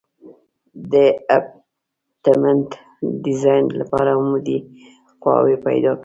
[0.91, 0.93] د
[1.37, 2.69] ابټمنټ
[3.23, 4.57] ډیزاین لپاره عمودي
[5.21, 5.99] قواوې پیدا کوو